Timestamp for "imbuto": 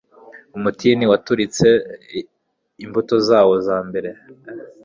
2.83-3.15